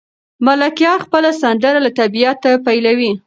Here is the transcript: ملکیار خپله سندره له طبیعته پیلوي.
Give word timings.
ملکیار 0.45 0.97
خپله 1.05 1.29
سندره 1.41 1.79
له 1.85 1.91
طبیعته 1.99 2.51
پیلوي. 2.65 3.11